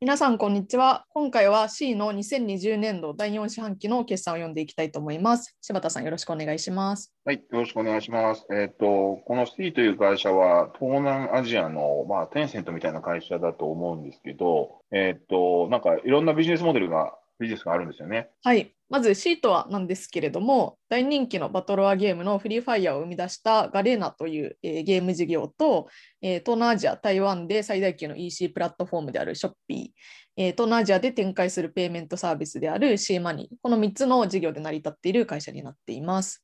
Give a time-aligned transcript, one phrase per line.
[0.00, 1.06] 皆さん、こんにちは。
[1.12, 5.56] 今回は C の2020年度第4四半期の決算を読んでいきたいと思います。
[5.60, 7.12] 柴田さん、よろしくお願いします。
[7.24, 8.46] はい、よろしくお願いします。
[8.52, 18.28] えっ、ー、と、この C という会社は、東南アジアの、まあ、テンセントみたいな会社だと思うんですけど、えっ、ー、と、なんかいろんなビジネスモデルがビジネスがあるんですよね。
[18.44, 18.72] はい。
[18.90, 25.88] まずシートはなんですけれども、大人気のバトロワゲームのフリーファイヤーを生み出したガレーナという、えー、ゲーム事業と、
[26.22, 36.42] えー、東南アジア、台湾で最大級の EC プラットフォームである Shopee、えー、東南アジアで展開するペイメントサービスである SeaMoney、この3つの事業で成り立っている会社になっています。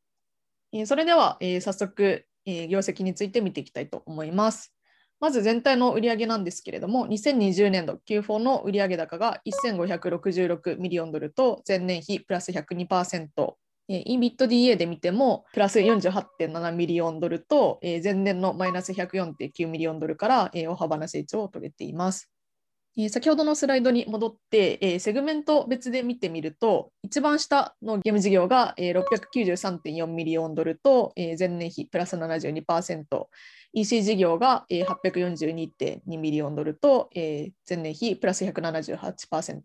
[0.75, 4.74] えー、それでは、えー、早速、えー、業績について見ていきたいと思います。
[5.25, 9.41] まず全体の売上なんですけれども、2020年度 Q4 の売上高が
[9.73, 13.55] 1566ミリオンドルと前年比プラス102%。
[13.89, 22.31] EBITDA で見てもプラス48.7ミリオンドルと前年のマイナス104.9ミリオンドルから大幅な成長を遂げています。
[23.09, 33.27] 先ほどのスライドに戻って、セグメント別で見てみると、一番下のゲーム事業が693.4ミリオンドルと前年比プラス72%、
[33.73, 39.63] EC 事業が842.2ミリオンドルと前年比プラス178%、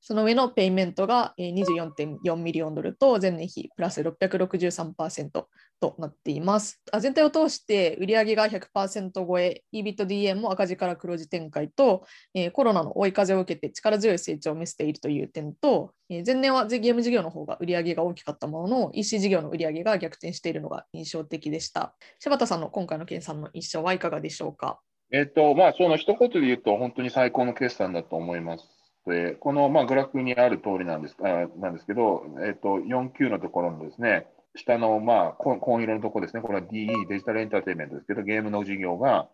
[0.00, 5.44] その上のペイメントが24.4ミリオンドルと前年比プラス663%
[5.80, 6.80] となっています。
[7.00, 21.94] 全体を通して売り上げが100%超え、EBITDA も赤字から黒字転換とえ、コロナの追い風を受けて力強い成長を見せているという点とえ、前年はゲーム事業の方が売上が大きかったものの、EC 事業の売上が逆転しているのが印象的でした。
[22.18, 24.80] 柴田さんの今回の計算の印象はいかがでしょうか？
[25.12, 28.64] えっと、まあ、その一言で言うと、本当に最高の決算だと思います。
[29.06, 39.28] でこの、まあ、グラフにある通りなんですあなんですけど、えっと、4級のところのですね、下の、まあ、紺色のところですね、これは DE、デジタルエンターテインメントですけど、ゲームの事業が、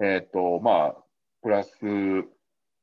[0.00, 0.96] えっと、まあ、
[1.42, 1.70] プラス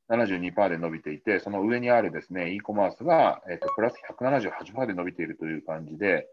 [0.08, 6.28] 72%で伸びていて、その上にあるですね、e コマースが、えっと、プラス178%で伸びているという感じで、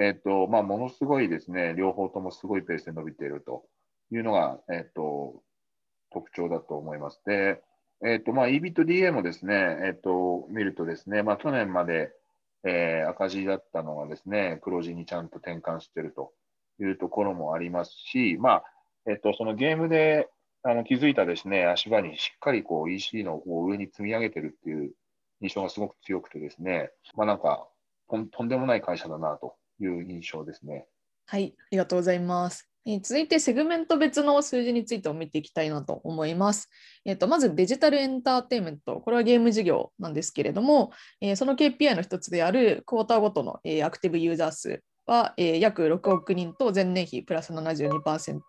[0.00, 3.64] えっと、まあ、ものすごいですね、両方ともすごいペースで伸びていると
[4.10, 5.42] いうのが、えっと、
[6.10, 7.20] 特徴だと思います。
[7.26, 7.62] で、
[8.04, 12.10] えっ、と、まあ、EBITDA もですね、えっ、と、見るとですね、まあ、去年まで、
[12.64, 16.32] えー、赤字だったのがですね、黒字にちゃんと転換してると
[16.80, 18.64] いうところもありますし、まあ、
[19.06, 20.28] えっ、と、そのゲームで
[20.62, 24.92] あの気づいたですね、足場にしっかりこう EC のこう上に積み上げてるっていう
[25.42, 27.68] 印象がすごく強くてですね、まあ、なんか
[28.08, 30.86] とん、とんでもない会社だなという印象ですね。
[31.26, 32.73] はい、ありがとうございます。
[32.86, 36.68] え続いてセグメント別の数字についてを見ていきたいなと思います。
[37.06, 48.40] えーと、まずデジタルエンターテインメント、これはゲーム事業なんですけれども、えー、その KPI の一つであるクォーターごとの、えー、アクティブユーザー数は、えー、約6億人と前年比プラス72%、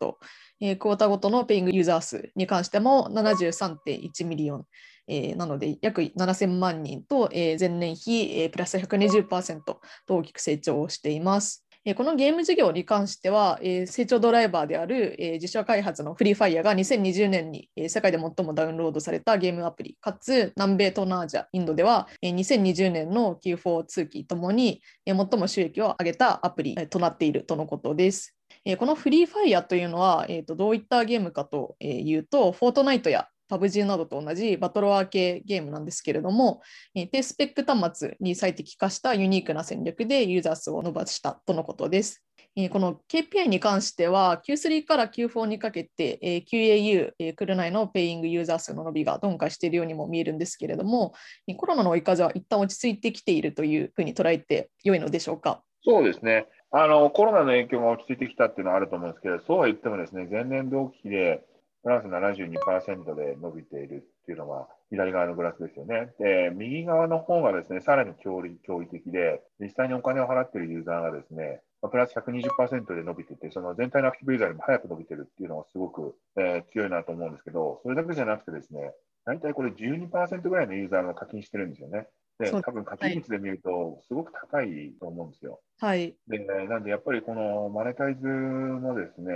[0.62, 4.66] えー、クォーターごとのペイイングユーザー数に関しても73.1ミリオン、
[5.08, 11.65] えー、なので約7000万人と、えー、前年比、えー、プラス120%と大きく成長しています。
[11.94, 28.36] このゲーム事業に関しては、成長ドライバーである自社開発のフリーファイアが2020年に世界で最もダウンロードされたゲームアプリ、かつ南米、東南アジア、インドでは2020年の Q4 通期ともに最も収益を上げたアプリとなっているとのことです。
[28.80, 36.62] このフリーファイアというのは、どういったゲームかというと、フォートナイトや PUBG などと同じバトロワー系ゲームなんですけれども、
[36.94, 42.24] 低スペック端末に最適化したユニークな戦略でユーザー数を伸ばしたとのことです。
[42.72, 51.14] この KPI に関しては Q3 から Q4 にかけて QAU、クル内のペイングユーザー数の伸びが鈍化しているようにも見えるんですけれども、
[51.58, 55.64] コロナの追い風は一旦落ち着いてきているというふうに捉えて良いのでしょうか？
[55.84, 61.42] そうですねあのコロナの影響が落ち着いてきたっていうのはあると思うんですけど、そうは言ってもですね前年同期で
[61.86, 66.10] プラス72%で伸びているっていうのが左側のグラフですよね。
[66.18, 78.92] で、右側の方がですね、さらに驚異驚異的で、実際にお金を払っているユーザーがですね、プラス120%で伸びてて、その全体のアクティブユーザーよりも早く伸びてるっていうのがすごく、えー、強いなと思うんですけど、それだけじゃなくてですね、
[79.26, 82.08] 大体これ12%ぐらいのユーザーが課金してるんですよね。
[82.40, 85.62] で、多分課金率で見ると、すごく高いと思うんですよ。
[85.80, 86.16] はい。
[86.28, 89.34] で、なんでやっぱりこのマネタイズもですね、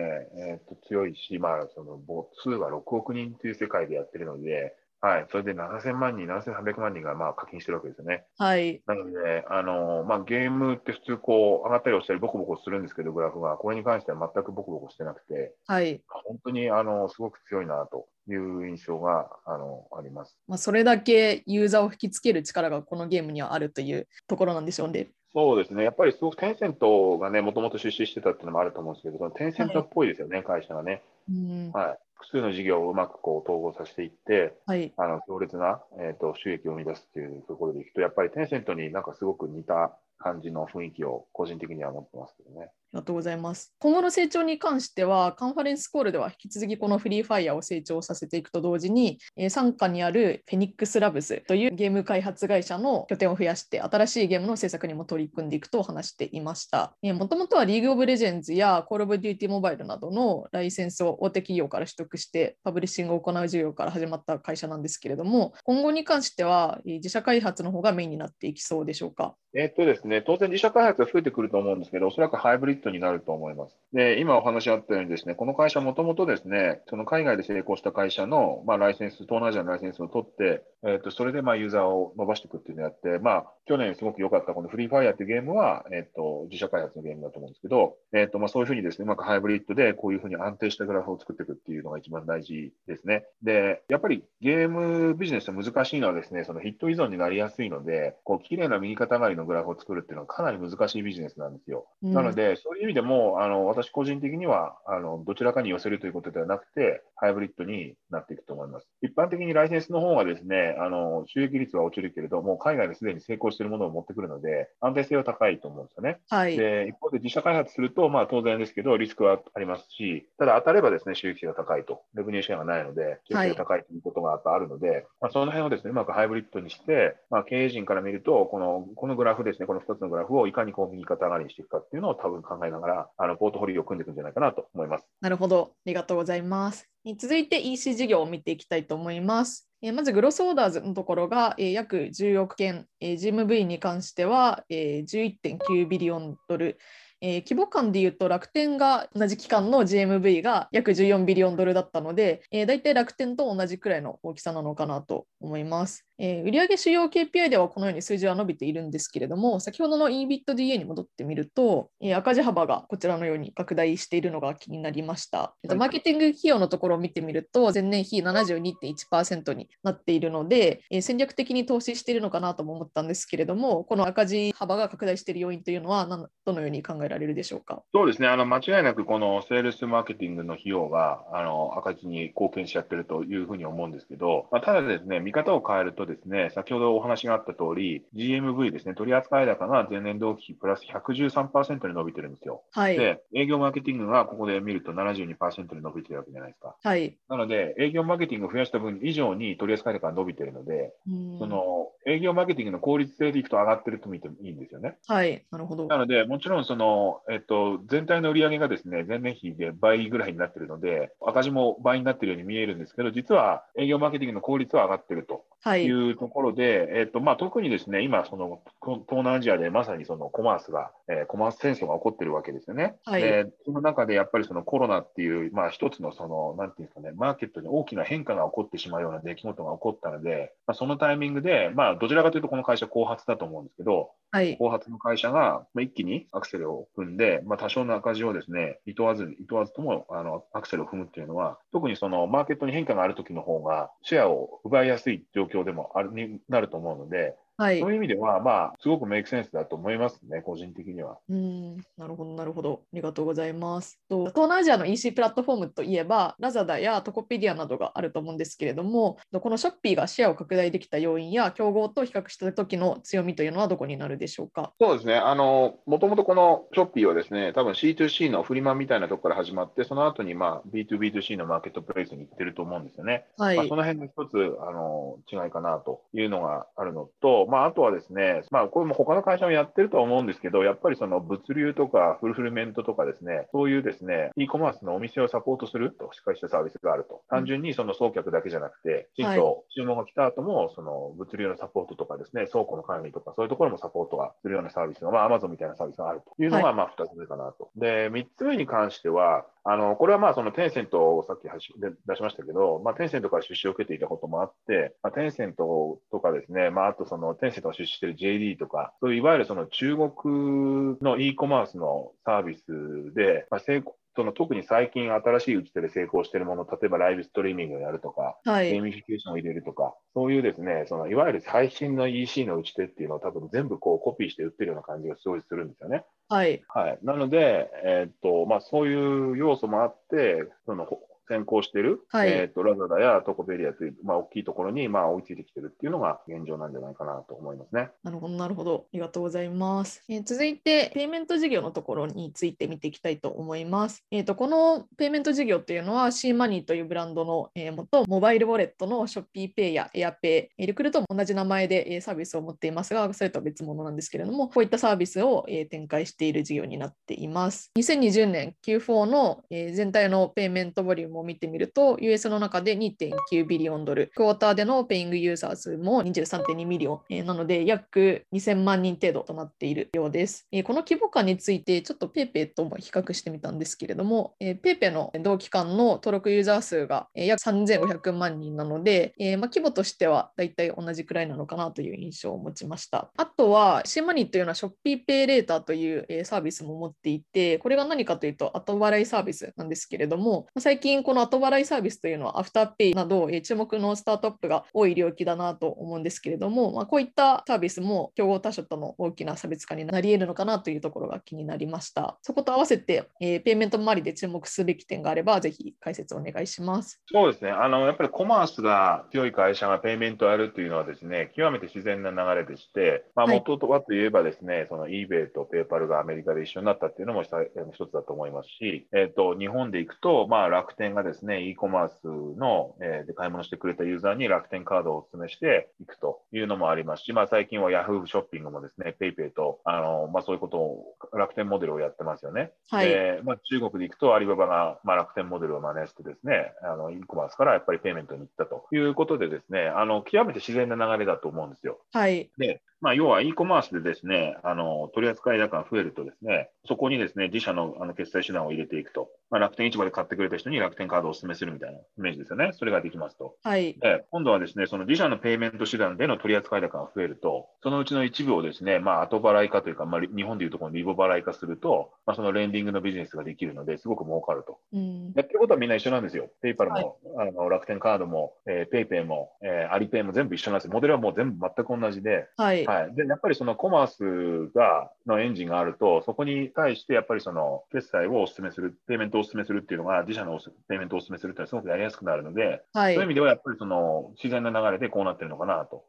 [0.51, 1.99] えっ、と強いし、まあ、その、
[2.43, 8.25] 数は6億人という世界でやってるので、はい、それで7000万人、7300万人がまあ課金してるわけですよね。
[8.37, 8.81] はい。
[8.85, 16.01] なので、あのまあ、ゲームって普通こう上がったり落ちたりボコボコするんですけど、グラフが、これに関しては全くボコボコしてなくて、はい。
[16.07, 20.37] 本当にあのすごく強いなという印象があのあります。
[20.47, 25.07] まあ、それだけユーザーを引きつける力がこのゲームにはあるというところなんでしょうね。
[25.31, 31.03] そうですね、やっぱりすごくテンセントがね、もともと出資してたっていうのもあると思うんですけど、テンセントっぽいですよね、はい、会社がね。
[31.29, 31.71] うん。
[31.71, 42.71] はい、複数の事業をうまくこう統合させていって、はい、あの強烈な、えーと、収益を生み出すっていうところでいくと、やっぱりテンセントになんかすごく似た感じの雰囲気を個人的には持ってますけどね。
[42.91, 43.71] ありがとうございます。
[43.77, 56.95] 今後の成長に関しては、カンファレンスコールでは引き続きこのフリーファイアを成長させていくと同時に、えー、傘下にある Phoenix Labs というゲーム開発会社の拠点を増やして、新しいゲームの制作にも取り組んでいくと話していました。
[57.03, 69.35] もともとは League of Legends や Call of Duty Mobile などのライセンスを大手企業から取得して、パブリッシングを行う事業から始まった会社なんですけれども、今後に関しては自社開発の方がメインになっていきそうでしょうか？
[69.55, 73.75] えっとですね、当然自社開発が増えてくると思うんですけど、おそらくハイブリッドになると思います。
[73.93, 93.25] で、今お話あったようにですね、この会社もともとですね、その海外で成功した会社の、まあ、ライセンス、東南アジアのライセンスを取って、えっと、それでまあユーザーを伸ばしていくっていうのをやって、まあ、去年すごく良かったこのフリーファイアっていうゲームは、えっと、自社開発のゲームだと思うんですけど、えっと、まあ、そういうふうにですね、うまくハイブリッドでこういうふうに安定したグラフを作っていくっていうのが一番大事ですね。
[93.41, 101.87] で、やっぱりゲームビジネスで難しいのはですね、そのヒット依存になりやすいので、こう、綺麗な右肩上がりのグラフを作るっていうのはかなり難しいビジネスなんですよ。
[102.03, 108.87] うんなので、そういう意味でも、あの、私個人的には、あの、どちらかに寄せるということではなくて、ハイブリッドになっていくと思います。
[109.01, 116.19] 一般的にライセンスの方がですね、あの、収益率は落ちるけれども、海外ですでに成功しているものを持ってくるので、安定性は高いと思うんですよね。
[116.29, 116.55] はい。
[116.55, 135.07] で、一方で自社開発すると、まあ当然ですけど、リスクはありますし、ただ当たればですね、収益性が高いと、レベニューシェアがないので、収益性が高いということがやっぱあるので、まあその辺をですね、うまくハイブリッドにして、まあ経営陣から見ると、この、このグラフですね、この2つのグラフをいかにこう右肩上がりにしていくかっていうのを多分考考えながら、あの、ポートフォリオを組んでいくんじゃないかなと思います。
[135.21, 135.71] なるほど。
[135.73, 136.87] ありがとうございます。
[137.05, 139.69] え続いて EC 事業を見ていきたいと思います。
[139.81, 146.77] えまず、グロスオーダーズのところが、え約10億件、え GMV に関しては、え11.9ビリオンドル、
[147.21, 156.08] えー規模感でいうと楽天が同じ期間の GMV が約14ビリオンドルだったので、えー、大体楽天と同じくらいの大きさなのかなと思います。
[156.19, 165.55] えー売上主要 KPI ではこのように数字は伸びているんですけれども、先ほどの EBITDA に戻ってみると、えー赤字幅がこちらのように拡大しているのが気になりました。
[165.63, 177.81] えっとマーケティング費用のところを見てみると、前年比72.1%になっているので、えー戦略的に投資しているのかなとも思ったんですけれども、この赤字幅が拡大している要因というのは何どのように考えられるでしょうか？
[177.93, 192.63] そうですね、あの間違いなくこのセールスマーケティングの費用があの赤字に貢献しちゃってるというふうに思うんですけど、まあ、ただですね、見方を変えるとですね、先ほどお話があった通り、GMV ですね、取扱高が前年同期比プラス113%に伸びてるんですよ。
[192.71, 192.97] はい。
[192.97, 196.75] で、営業マーケティングがここで見ると72%に伸びてるわけじゃないですか。
[196.83, 197.17] はい。
[197.29, 204.97] なので、営業マーケティングを増やした分以上に取扱高が伸びてるので、うんその営業マーケティングの効率性でいくと上がってると見てもいいんですよね。
[205.05, 205.45] はい。
[205.51, 205.85] なるほど。
[205.87, 216.11] なので、もちろんその、えっと、全体の売り上げがですね、前年比で倍ぐらいになってるので、赤字も倍になってるように見えるんですけど、実は営業マーケティングの効率は上がってるとはいい。
[216.11, 222.95] うところで、えっと、まあ、特にですね、今、その、こ東南アジアでまさにそのコマースが、えーコマース戦争が起こってるわけですよね。
[223.05, 234.57] はいで、その中でやっぱりそのコロナっていう、まあ、一つのその、なんていうんですかね、マーケットに大きな変化が起こってしまうような出来事が起こったので、まあ、そのタイミングで、まあ、どちらかというとこの会社後発だと思うんですけど、はい。
[234.57, 247.91] 後発の会社がま一気にアクセルを踏んで、まあ、多少の赤字をですね、いとわず、いとわずともあのアクセルを踏むっていうのは、特にそのマーケットに変化があるときの方が、シェアを奪いやすい状況でもあるになると思うので、はいそう。
[247.91, 251.17] いう意味では、まあ、すごくメイクセンスだと思いますね、個人的には。
[251.29, 252.81] うん、なるほど、なるほど。
[252.85, 253.99] ありがとうございます。
[254.09, 264.71] と東南アジアの EC プラットフォームといえば、ラザダやトコペディアなどがあると思うんですけれども、とこのショッピーがシェアを拡大できた要因や、競合と比較した時の強みというのはどこになるでしょうか？
[264.79, 265.15] そうですね。
[265.15, 273.25] あの、もともとこのショッピーはですね、多分 C2C のフリマみたいなところから始まって、その後にまあ B2B2C のマーケットプレイスに行ってると思うんですよね。
[273.37, 273.57] はい。
[273.57, 287.21] まあ、その辺の一つあの違いかなというのがあるのと、まあ、あとはですね、まあ、これも他の会社もやってるとは思うんですけど、やっぱりその物流とかフルフルメントとかですね、そういうですね、e コマースのお店をサポートすると、しっかりしたサービスがあると。
[287.29, 297.69] 単純にその送客だけじゃなくて、きちんと注文が来た後も、その物流のサポートとかですね、倉庫の管理とか、そういうところもサポートがするようなサービスが、まあ、Amazon みたいなサービスがあるというのが、まあ、二つ目かなと。
[297.75, 326.03] で、三つ目に関しては、あの、これはまあ、そのテンセントをさっき話で出しましたけど、まあ、テンセントから出資を受けていたこともあって、まあ、テンセントとかですね、まあ、あとそのテンセントが出資している JD とか、そういういわゆるその中国の e コマースのサービスで、まあ、成功その特に最近新しい打ち手で成功しているもの、例えばライブストリーミングをやるとか、はいゲーミフィケーションを入れるとか、そういうですね、そのいわゆる最新の EC の打ち手っていうのを多分全部こうコピーして打ってるような感じがすごいするんですよね。
[326.27, 326.61] はい。
[326.67, 326.99] はい。
[327.01, 337.91] なので、えーっと、まあそういう要素もあって、そのほ先行している、はいえーっと、ラザダやトコペディアという、まあ大きいところに、まあ追いついてきてるっていうのが現状なんじゃないかなと思いますね。
[338.03, 338.85] なるほど、なるほど。
[338.87, 340.03] ありがとうございます。
[340.09, 344.03] えー続いて、ペイメント事業のところについて見ていきたいと思います。
[344.11, 357.71] えー、とこのペイメント事業っていうのは、シーマニーというブランドの、えー元モバイルウォレットのショッピーペイやエアペイ、リクルートも同じ名前で、えーサービスを持っていますが、それとは別物なんですけれども、こういったサービスを、えー展開している事業になっています。
[357.77, 370.47] 2020年 Q4 の、えー全体のペイメントボリュームを見てみると、US の中で2.9 billion ドル、クォーターでのペイングユーザー数も23.2 million、えーなので約2000万人程度となっているようです。
[370.51, 383.11] えーこの規模感についてちょっと PayPay とも比較してみたんですけれども、PayPay の同期間の登録ユーザー数が、約3500万人なので、えーまあ、規模としてはだいたい同じくらいなのかなという印象を持ちました。
[383.17, 402.19] あとは、シーマニーというのはショッピーペイレーターという、サービスも持っていて、これが何かというと後払いサービスなんですけれども、最近この後払いサービスというのはアフターペイなど、えー注目のスタートアップが多い領域だなと思うんですけれども、まあ、こういったサービスも競合他社との大きな差別化になり得るのかなというところが気になりました。
[402.21, 407.01] そこと合わせて、えーペイメント周りで注目すべき点があれば、ぜひ解説お願いします。
[407.11, 407.49] そうですね。
[407.49, 417.29] あの、やっぱりコマースが強い会社がペイメントをやるというのはですね、極めて自然な流れでして、まあ、はい元はといえばですね、その eBay と PayPal がアメリカで一緒になったっていうのも一
[417.73, 432.51] 一つだと思いますし、えっ、と、日本で行くと、まあ、楽天がですね、e コマースの、えーで買い物してくれたユーザーに楽天カードをお勧めしていくというのもありますし、まあ、最近は Yahoo ショッピングもですね、PayPay と、あの、まあ、そういうことを楽天モデルをやってますよね。
[432.69, 432.89] はい。
[432.89, 441.79] でまあ、中国で行くと、アリババが、まあ、楽天モデルを真似してですね、あの、e コマースからやっぱりペイメントに行ったということでですね、あの、極めて自然な流れだと思うんですよ。
[441.93, 442.29] はい。
[442.37, 449.09] で、まあ、要は e コマースでですね、あの、取扱高が増えるとですね、そこにですね、自社のあの決済手段を入れていくと。
[449.29, 452.51] まあ、楽天市場で買ってくれた人に楽天カードをお勧めするみたいなイメージですよね。
[452.53, 453.35] それができますと。
[453.43, 453.77] はい。
[453.79, 464.57] で、今度はですね、その自社のペイメント手段での取扱高が増えると、そのうちの一部をですね、まあ、後払い化というか、まあ、日本でいうところのリボ払い化すると、まあ、そのレンディングのビジネスができるので、すごく儲かると。
[464.73, 465.13] うん。
[465.15, 466.29] やってることはみんな一緒なんですよ。
[466.41, 470.73] ペイパルはいも、あの楽天カードも、えー、ペイペイも、えーアリペイも全部一緒なんですよ。
[470.73, 472.65] モデルはもう全部全く同じで、はい。
[472.69, 472.95] はい。
[472.95, 482.93] で、やっぱりそのコマースが、のエンジンがあると、そこに対してやっぱりその決済をお勧めする、ペイメントをお勧めするっていうのが、自社のペイメントをお勧めするっていうのはすごくやりやすくなるので、はい。
[482.93, 485.83] そういう意味ではやっぱりその自然な流れでこうなってるのかなと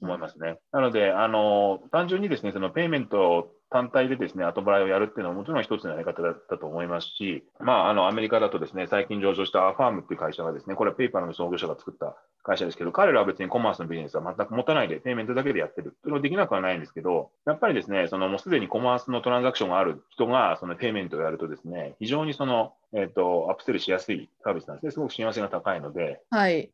[0.00, 0.58] 思いますね。
[0.72, 12.14] なので、あの、単純にですね、そのペイメント単体でですね、後払いをやるっていうのはもちろん一つのやり方だったと思いますし、まあ、あの、アメリカだとですね、最近上場したアファームっていう会社がですね、これはペイパルの創業者が作った
[12.44, 15.96] 会社ですけど、彼らは別にコマースのビジネスは全く持たないで、ペイメントだけでやってる。
[16.04, 24.92] それはできなくはないんですけど、やっぱりですね、そのもうすでにコマースのトランザクションがある人が、そのペイメントをやるとですね、非常にその、えっ、と、アップセルしやすいサービスなんですね。
[24.92, 26.70] すごく親和性が高いので、はい。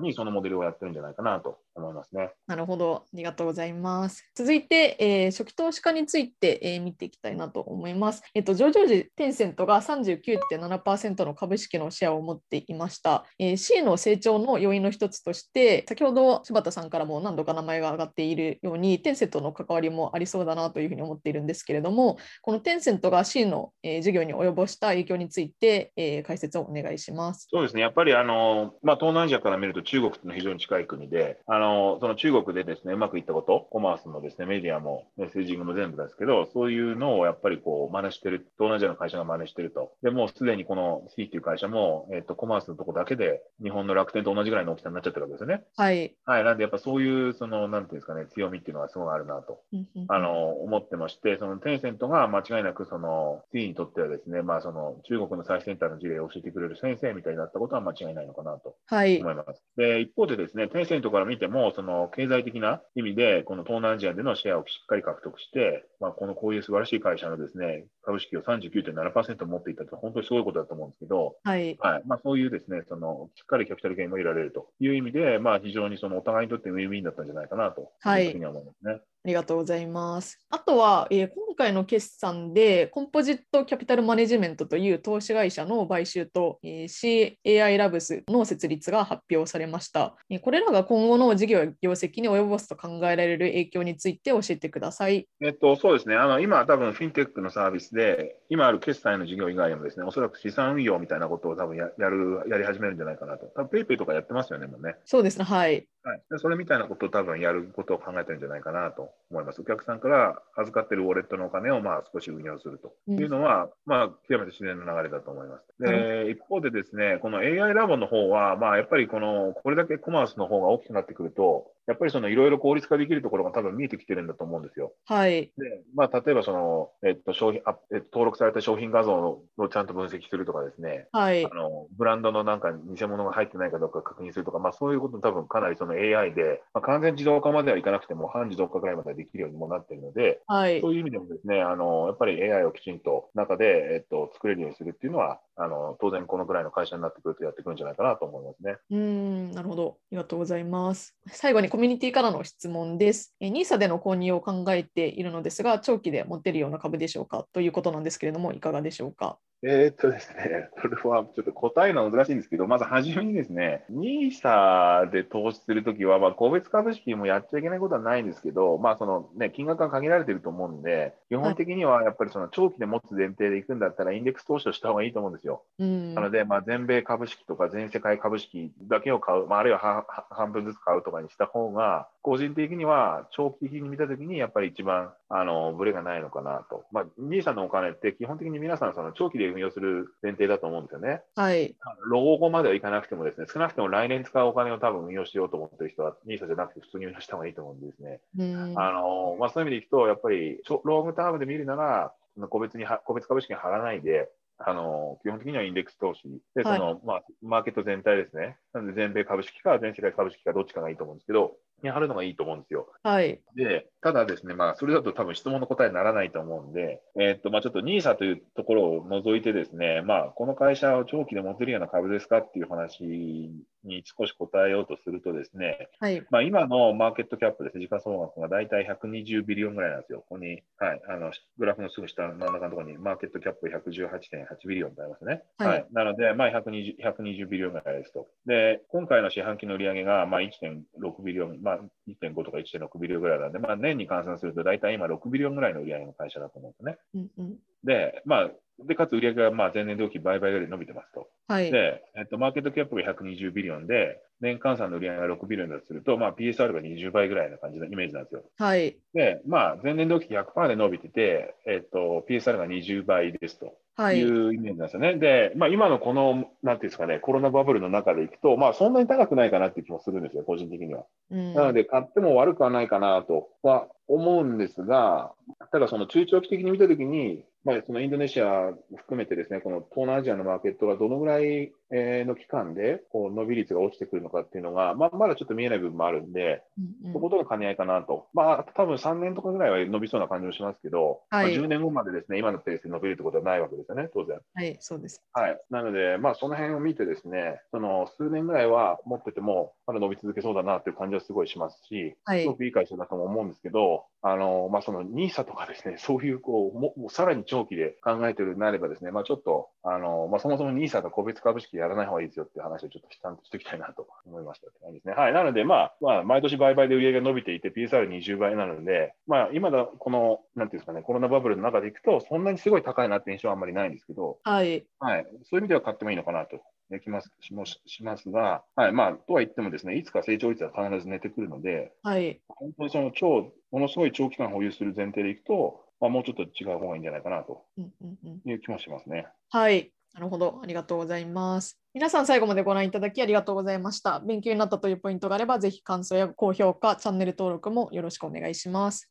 [0.00, 2.30] にそのモデルをやってるんじゃないかなと思いますね。
[2.46, 3.04] なるほど。
[3.12, 4.24] ありがとうございます。
[4.34, 8.22] 続いて、えー初期投資家について、えー見ていきたいなと思います。
[8.34, 13.24] えっと、上場時、テンセントが39.7%の株式のシェアを持っていました。
[13.38, 27.48] えー C の成長の要因の一つとして、先ほど柴田さんからも何度か名前が挙がっているように、テンセントの関わりもありそうだなというふうに思っているんですけれども、このテンセントが C の、えー事業に及ぼした影響について、えー解説をお願いします。
[27.50, 27.82] そうですね。
[27.82, 31.59] やっぱりあの、まあ、東南アジアから見ると中国のは非常に近い国で、あの、
[32.00, 39.92] その中国でですね、うまくいったこと、コマースのですね、メディアもメッセージングも全部ですけど、そういうのをやっぱりこう、真似してる、東南アジアの会社が真似してると。
[40.02, 45.64] で、もうすでにこの C っていう会社も、えっ、と、コマースのとこだけで、日本の楽天と同じぐらいの大きさになっちゃってるわけですよね。
[45.76, 46.16] はい。
[46.24, 46.44] はい。
[46.44, 49.60] なんでやっぱそういう、その、なんていうんですかね、強みっていうのはすごいあるなと。
[50.08, 59.20] あの、思ってまして、そのテンセントが間違いなく、その、C にとってはですね、まあ、その、中国の最先端の事例を教えてくれる先生みたいになったことは間違いないのかなとはい。
[59.20, 59.64] 思います。
[59.76, 71.76] で、一方でですね、テンセントから見ても、その、経済的な意味で、この東南アジアでのシェアをしっかり獲得して、まあ、このこういう素晴らしい会社のですね、株式を39.7%持っていたって本当にすごいことだと思うんですけど、はい。
[71.80, 72.02] はい。
[72.06, 79.00] まあ、そういうですね、その、しっかりキャピタルゲインも得られるという意味で、まあ、非常にその、お互いにとってウィンウィンだったんじゃないかなと、はいいうふうには思いますね。
[79.22, 80.38] ありがとうございます。
[80.48, 90.16] あとは、えー今回の決算で、コンポジットキャピタルマネジメントという投資会社の買収と、えー CAI ラブスの設立が発表されました。
[90.30, 95.28] えーこれらが今後の事業や業績に及ぼすと考えられる影響について教えてください。
[95.42, 96.16] えっと、そうですね。
[96.16, 103.46] あの、今、多分フィンテックのサービスで、今ある決済の事業以外にもですね、おそらく資産運用みたいなことを多分ややる、やり始めるんじゃないかなと。
[103.54, 104.96] 多分ペイペイとかやってますよね、もうね。
[105.04, 105.86] そうですね、はい。
[106.02, 109.60] はい、でそれみたいなことを多分やることを考えてるんじゃないかなと思います。
[109.60, 115.66] お客さんから預かってるウォレットのお金をまあ少し運用するというのは、まあ、極めて自然な流れだと思います。
[115.78, 124.92] で、一方でですね、この AI ラボの方は、まあ、やっぱりこの、これだけコマースの方が大きくなってくると、やっぱりそのいろいろ効率化できるところが多分見えてきてるんだと思うんですよ。
[125.06, 125.52] はい。
[125.58, 131.48] で、まあ、例えばその、えっと、商品、あえっと、登録された商品画像をちゃんと分析するとかですね、はいあ。
[131.48, 140.90] のブランドのなんか偽物が入ってないかどうか確認するとか、まあ、そういうこと多分かなりその AI で、まあ、完全自動化まではいかなくても半自動化ぐらいまでできるようにもなっているので、はいそ。
[140.90, 148.76] ういう意味でもですね、あのやっぱり AI をきちんと中で、えっと、作れるようにするっていうのは、あの当然このぐらいの会社になってくるとやってくるんじゃないかなと思いますね。
[148.90, 149.98] うーん、なるほど。
[149.98, 151.14] ありがとうございます。
[151.26, 153.34] 最後にコミュニティからの質問です。
[153.40, 157.46] NISA での購入を考えているのですが、長期で持てるような株でしょうか？
[157.52, 159.38] ということなんですけれども、いかがでしょうか？
[159.62, 175.62] えーっとですね、 これはちょっと答えるのは難しいんですけど、まず初めにですね、NISA で投資するときは、まあ、個別株式もやっちゃいけないことはないんですけど、まあ、そのね、金額が限られていると思うんで、基本的にはやっぱりその長期で持つ前提でいくんだったら、インデックス投資をした方がいいと思うんですよ。
[175.78, 186.84] うんなので、まあ、全米株式とか全世界株式だけを買う、まあ、あるいは半分ずつ買うとかにした方が、個人的には長期的に見たときに、やっぱり一番、あの、ブレがないのかなと。
[186.90, 191.22] まあ、NISA のお金って基本的に皆さん、その長期で運用する前提だと思うんですよね。
[191.36, 191.76] はい。
[192.10, 198.20] 老後まではいかなくてもですね、少なくても来年使うお金を多分運用しようと思ってる人は、NISA じゃなくて普通に運用した方がいいと思うんですね。
[198.38, 202.12] うんあの、まあ、そういう意味でいくと、やっぱり、ロングタームで見るなら、
[202.48, 204.30] 個別には、個別株式に貼らないで、
[204.64, 206.22] あの、基本的にはインデックス投資。
[206.54, 208.58] で、そはいの、まあ、マーケット全体ですね。
[208.72, 212.88] なので、全米株式か全世界株式かどっちかがいいと思うんですけど、に貼るのがいいと思うんですよ。
[213.02, 213.40] はい。
[213.56, 223.50] で、ただですね、まあ、それだと多分質問の答えにならないと思うんで、えーっと、まあ、ちょっと NISA というところを除いてですね、まあ、この会社を長期で持てるような株ですかっていう話
[223.84, 226.26] に少し答えようとするとですね、はい。
[226.30, 230.20] まあ、今のマーケットキャップですね、時価総額が大体120 billion ぐらいなんですよ。
[230.20, 235.42] ここに、はい、あのグラフのすぐ下の真ん中のところにマーケットキャップ118.8 billion とありますね。
[235.58, 238.28] はいなので、まあ120、120 billion ぐらいですと。
[238.46, 246.98] で、今回の四半期の売り上げが、まあ、1.6 billion、まあ、1.5とか1.6 billion ぐらいなんで、まあ、年に換算すると大体今6 billion ぐらいの売り上げの会社だと思うんですね。
[247.14, 247.58] うんうん。
[247.84, 248.50] で、まあ、
[248.86, 251.28] で、かつ売り上げがまあ前年同期倍々より伸びてますと。
[251.48, 251.70] はい。
[251.70, 258.42] で、えっと、マーケットキャップが120ビリオンで、年換算の売り上げが6ビリオンだとすると、まあ、PSR が20倍ぐらいな感じのイメージなんですよ。
[258.58, 258.96] はい。
[259.14, 264.48] で、まあ、前年同期100%で伸びてて、えっと、PSR が20倍ですとはいい。
[264.48, 265.16] うイメージなんですよね。
[265.16, 271.04] で、まあ、今のこの、なんていうんですかね、コロナバブルの中でいくと、まあ、そんなに高くないかなっていう気もするんですよ、個人的には。
[271.30, 275.32] うんなので、買っても悪くはないかなとは思うんですが、
[275.70, 288.28] ただその中長期的に見たときに、まあ、そのインドネシア含めてですね、この東南アジアのマーケットがどのぐらいの期間でこう伸び率が落ちてくるのかっていうのが、まあ、まだちょっと見えない部分もあるんで、うんうんそことの兼ね合いかなと。
[288.32, 294.38] まあ、多分3年とかぐらいは伸びそうな感じもしますけど、はいまあ、10年後までですね、今のペースで伸びるってことはないわけですよね、当然。
[294.54, 295.22] はい、そうです。
[295.32, 295.60] はい。
[295.70, 315.14] なので、まあ、その辺を見てですね、その数年ぐらいは持ってても、まだ伸び続けそうだなっていう感じはすごいしますし、はいすごくいい会社だとも思うんですけど、あの、まあ、その NISA とかですね、 そういう、こう、ももうさらに長期で考えてるなればですね、まあ、ちょっと、あの、まあ、そもそも NISA が個別株式やらない方がいいですよっていう話をちょっとちゃんとしておきたいなと思いましたって感じですね。
[315.14, 315.32] はい。
[315.32, 324.86] なので、まあ、まあ、毎年売買で売り上げが伸びていて、PSR20 倍なので、まあ、今だ、この、なんていうんですかね、コロナバブルの中でいくと、そんなにすごい高いなって印象はあんまりないんですけど、はい。
[324.98, 332.40] はい、そういう意味では買ってもいいのかなとできますしもししますが、はいまあ、とは言ってもですね、いつか成長率は必ず寝てくるので、はい。
[332.48, 339.26] 本当にその超、ものすごい長期間保有する前提でいくと、まあ、もうちょっと違う方がいいんじゃないかなとうんうんうんいう気もしますね。
[339.50, 339.92] はい。
[340.14, 340.60] なるほど。
[340.62, 341.78] ありがとうございます。
[341.94, 344.20] 皆さん最後までご覧いただきありがとうございました。
[344.20, 349.10] 勉強になったというポイントがあれば、ぜひ感想や高評価、チャンネル登録もよろしくお願いします。